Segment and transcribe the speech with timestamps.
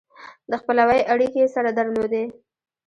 [0.49, 2.23] د خپلوۍ اړیکې یې سره درلودې.